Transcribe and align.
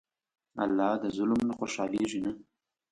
الله 0.63 0.91
د 1.03 1.05
ظلم 1.17 1.39
نه 1.47 1.53
خوشحالېږي 1.59 2.19
نه. 2.25 2.31